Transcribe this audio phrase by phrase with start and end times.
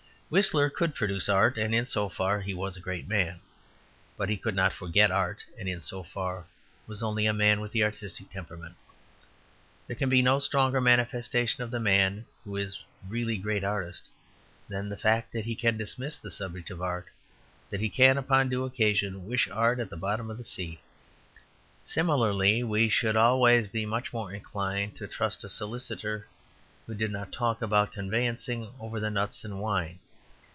[0.33, 3.41] Whistler could produce art; and in so far he was a great man.
[4.15, 7.59] But he could not forget art; and in so far he was only a man
[7.59, 8.77] with the artistic temperament.
[9.87, 14.07] There can be no stronger manifestation of the man who is a really great artist
[14.69, 17.07] than the fact that he can dismiss the subject of art;
[17.69, 20.79] that he can, upon due occasion, wish art at the bottom of the sea.
[21.83, 26.25] Similarly, we should always be much more inclined to trust a solicitor
[26.87, 29.99] who did not talk about conveyancing over the nuts and wine.